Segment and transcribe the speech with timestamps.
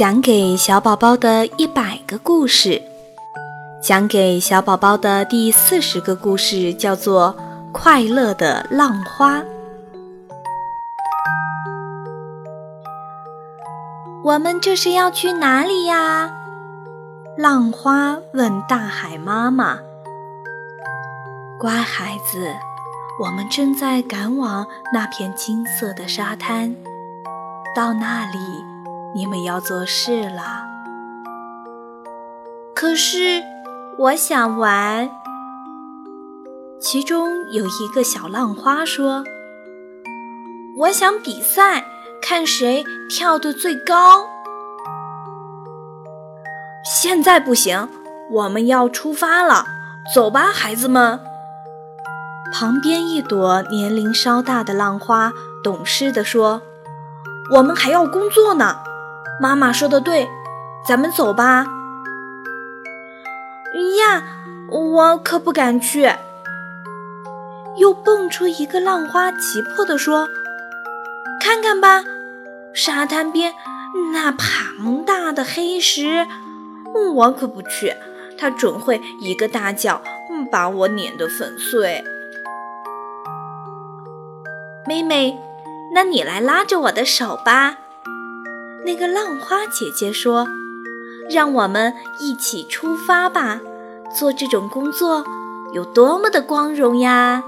[0.00, 2.80] 讲给小宝宝的一百个故事，
[3.82, 7.36] 讲给小宝宝的第四十个故事叫做
[7.70, 9.40] 《快乐的浪花》。
[14.24, 16.30] 我们这是要去哪里呀？
[17.36, 19.80] 浪花问大海妈妈
[21.60, 22.50] ：“乖孩子，
[23.22, 26.74] 我们正在赶往那片金色的沙滩，
[27.76, 28.38] 到那里。”
[29.12, 30.62] 你们要做事了，
[32.74, 33.42] 可是
[33.98, 35.10] 我想玩。
[36.80, 39.24] 其中有一个小浪花说
[40.78, 41.84] ：“我想比赛，
[42.22, 44.26] 看谁跳得最高。”
[47.02, 47.88] 现在不行，
[48.30, 49.66] 我们要出发了，
[50.14, 51.18] 走吧，孩子们。
[52.52, 56.62] 旁边一朵年龄稍大的浪花懂事地说
[57.56, 58.76] ：“我们还要工作呢。”
[59.40, 60.28] 妈妈说的对，
[60.86, 61.64] 咱们走吧。
[63.98, 64.22] 呀，
[64.70, 66.12] 我可不敢去。
[67.78, 70.28] 又蹦出一个浪花，急迫地说
[71.40, 72.04] ：“看看吧，
[72.74, 73.54] 沙滩边
[74.12, 76.26] 那庞大的黑石，
[77.14, 77.96] 我可不去，
[78.36, 80.02] 它准会一个大脚
[80.52, 82.04] 把我碾得粉碎。”
[84.86, 85.38] 妹妹，
[85.94, 87.78] 那你来拉着我的手吧。
[88.84, 90.48] 那个浪花姐姐说
[91.30, 93.60] ：“让我们一起出发吧，
[94.18, 95.24] 做这种工作
[95.72, 97.44] 有多么的光荣呀！”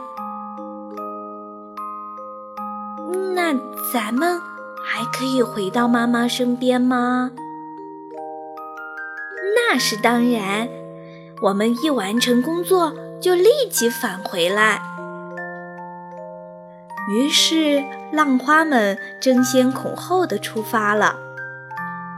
[3.34, 3.52] 那
[3.92, 4.40] 咱们
[4.84, 7.30] 还可以回到妈妈身边吗？
[9.56, 10.68] 那是当然，
[11.40, 14.82] 我们一完成工作就立即返回来。
[17.08, 21.16] 于是，浪花们争先恐后的出发了。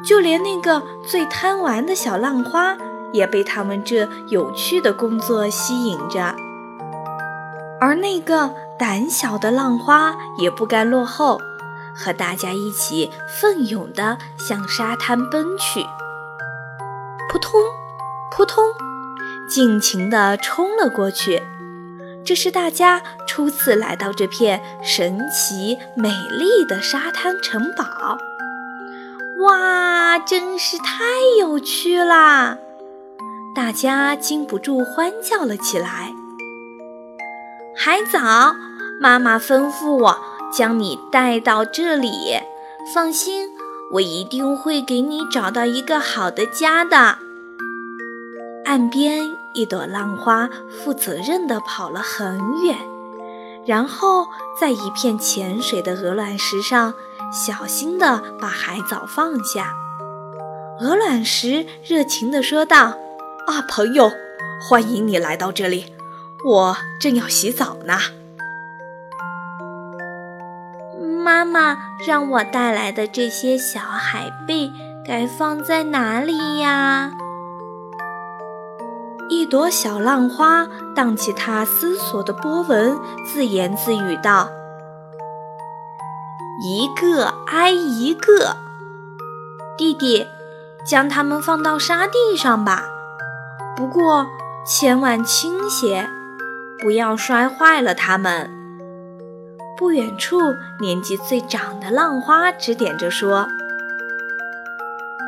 [0.04, 2.76] 就连那个最贪玩的小浪花，
[3.12, 6.34] 也被他们这有趣的工作吸引着。
[7.80, 11.40] 而那个胆小的浪花也不甘落后，
[11.96, 15.86] 和大家一起奋勇地向沙滩奔去。
[17.30, 17.60] 扑通，
[18.30, 18.62] 扑通，
[19.48, 21.42] 尽情地冲了过去。
[22.24, 23.02] 这是大家
[23.34, 26.08] 初次来到这片神奇美
[26.38, 28.16] 丽的沙滩城堡。
[29.40, 31.02] 哇，真是太
[31.40, 32.58] 有趣啦！
[33.52, 36.12] 大家禁不住欢叫了起来。
[37.76, 38.54] 还早，
[39.00, 40.16] 妈妈吩咐我
[40.52, 42.38] 将你带到这里。
[42.94, 43.48] 放心，
[43.94, 47.18] 我一定会给你找到一个好的家的。
[48.64, 52.78] 岸边一朵浪花负责任地跑了很远，
[53.66, 54.26] 然后
[54.60, 56.94] 在一片浅水的鹅卵石上。
[57.32, 59.74] 小心地把海藻放下，
[60.78, 62.94] 鹅卵石热情地说道
[63.48, 64.08] ：“啊，朋友，
[64.62, 65.92] 欢迎你来到这里，
[66.44, 67.98] 我正要洗澡呢。”
[71.24, 71.76] 妈妈
[72.06, 74.70] 让我带来的这些小海贝
[75.04, 77.10] 该放在哪里呀？
[79.44, 80.66] 一朵小浪花
[80.96, 84.48] 荡起它思索的波纹，自言自语道。
[86.62, 88.56] 一个挨一个，
[89.76, 90.26] 弟弟，
[90.86, 92.84] 将它们放到沙地上吧。
[93.76, 94.26] 不过
[94.66, 96.08] 千万轻些，
[96.80, 98.50] 不要摔坏了它们。
[99.76, 100.38] 不远处，
[100.80, 103.46] 年纪最长的浪花指点着说：“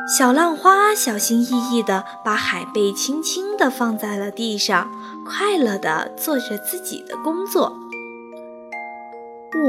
[0.07, 4.89] 小浪花小心翼翼地把海贝轻轻地放在了地上，
[5.25, 7.75] 快乐地做着自己的工作。”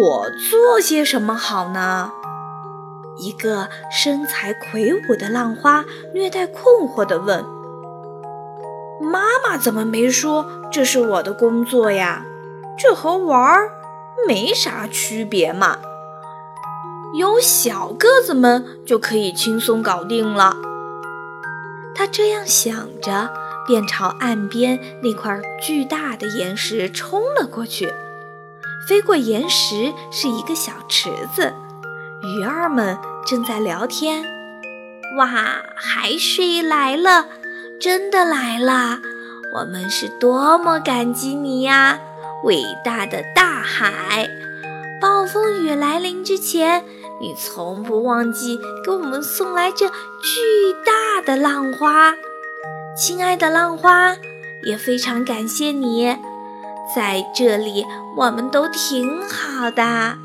[0.01, 2.13] 我做些什么好呢？
[3.19, 5.85] 一个身材魁梧的浪花
[6.15, 7.45] 略带困惑地问
[9.03, 12.25] ：“妈妈怎么没说这是我的工作呀？
[12.79, 13.73] 这和玩儿
[14.29, 15.79] 没啥区别嘛。
[17.15, 20.57] 有小个子们就可以轻松搞定了。”
[21.95, 23.31] 他这样想着，
[23.67, 27.93] 便朝岸边那块巨大的岩石冲了过去。
[28.89, 31.53] 飞过岩石是一个小池子，
[32.23, 32.97] 鱼儿们
[33.27, 34.25] 正在聊天。
[35.19, 35.27] 哇，
[35.75, 37.27] 海水来了，
[37.81, 39.01] 真的来了！
[39.57, 41.99] 我们是多么感激你呀，
[42.45, 44.29] 伟大的大海！
[45.29, 46.85] 风雨来临之前，
[47.21, 52.15] 你从不忘记给我们送来这巨大的浪花。
[52.97, 54.17] 亲爱的浪花，
[54.65, 56.17] 也非常感谢你。
[56.97, 57.85] 在这里，
[58.17, 60.17] 我们都挺好的。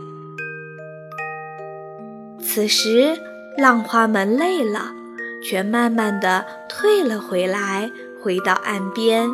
[2.42, 3.18] 此时，
[3.58, 4.94] 浪花们累了，
[5.44, 7.92] 却慢慢的退了回来，
[8.24, 9.30] 回到岸边。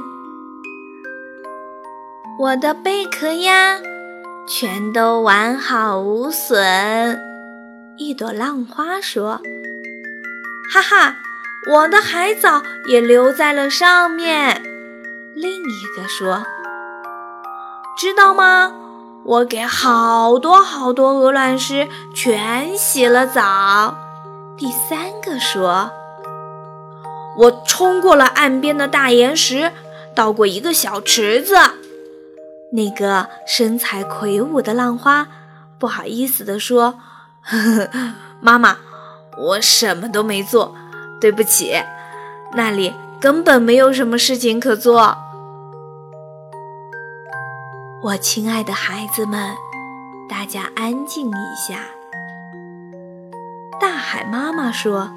[2.40, 3.80] 我的贝壳呀，
[4.52, 7.22] 全都完好无损。
[7.98, 9.40] 一朵浪花说
[10.74, 11.18] ：“哈哈，
[11.72, 14.64] 我的海藻也留在了上面。”
[15.38, 16.44] 另一个说
[17.96, 18.74] ：“知道吗？
[19.24, 23.96] 我给好多好多鹅卵石全洗了澡。”
[24.58, 25.92] 第三个说
[27.38, 29.72] ：“我冲过了岸边的大岩石，
[30.16, 31.56] 到过一个小池子。”
[32.72, 35.28] 那个身材魁梧的浪花
[35.80, 37.00] 不好意思地说
[37.42, 37.90] ：“呵呵，
[38.42, 38.78] 妈妈，
[39.38, 40.76] 我什么都没做，
[41.20, 41.82] 对不起，
[42.54, 45.18] 那里根本没有什么事情可做。”
[48.04, 49.56] 我亲爱的孩子们，
[50.30, 51.80] 大家安静一下。
[53.82, 55.10] 大海妈妈说：“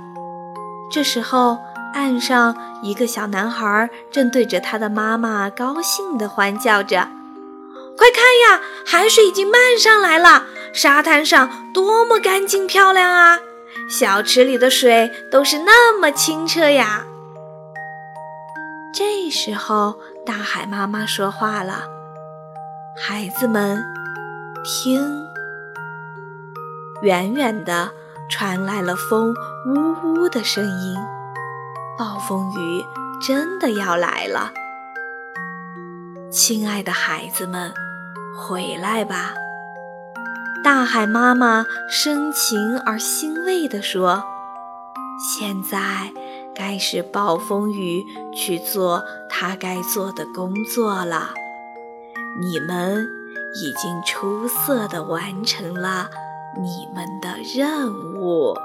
[0.91, 1.59] 这时候，
[1.93, 7.09] 岸上一个小男孩正对着他的妈妈高兴地欢叫着。”
[7.97, 13.39] 快看呀，海水已经漫上来了，沙滩上多么干净漂亮啊！
[13.89, 17.05] 小池里的水都是那么清澈呀。
[18.95, 21.85] 这时候，大海妈妈说话了
[23.01, 23.83] ：“孩子们，
[24.65, 25.27] 听，
[27.03, 27.91] 远远的
[28.31, 29.35] 传来了风
[29.67, 30.97] 呜呜的声音，
[31.99, 32.85] 暴风雨
[33.27, 34.53] 真的要来了，
[36.31, 37.73] 亲爱的孩子们。”
[38.35, 39.35] 回来吧，
[40.65, 44.25] 大海妈妈深情而欣慰地说
[45.21, 46.13] ：“现在
[46.55, 48.03] 该是暴风雨
[48.35, 51.35] 去做它该做的工作了。
[52.41, 53.07] 你们
[53.55, 56.09] 已经出色地完成了
[56.57, 58.57] 你们的任务。”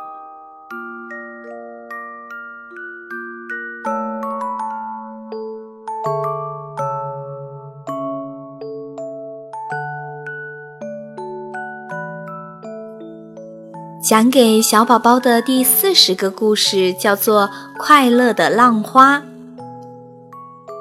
[14.00, 17.48] 讲给小宝宝的第四十个故事叫做
[17.80, 19.18] 《快乐的浪花》。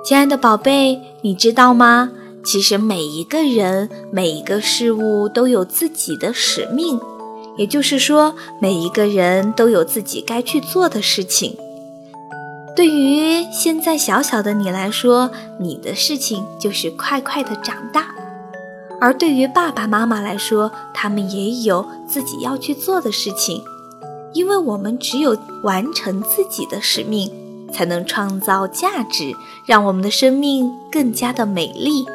[0.05, 2.11] 亲爱的宝贝，你知道吗？
[2.45, 7.01] 其实每一个人、每一个事物都有自己的使命，
[7.57, 11.57] 也就是说，每一个人都有自己该去做的事情。
[12.77, 18.15] 对于现在小小的你来说，你的事情就是快快的长大。
[19.01, 23.63] 而对于爸爸妈妈来说，他们也有自己要去做的事情，
[24.33, 27.31] 因为我们只有完成自己的使命，
[27.73, 29.35] 才能创造价值，
[29.67, 32.07] 让我们的生命更加的美丽。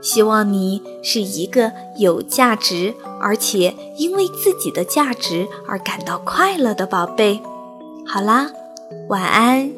[0.00, 7.40] 希望你是一个有价值，而且因为自己的价值而感到快乐的宝贝。
[8.06, 8.50] 好啦，
[9.08, 9.77] 晚安。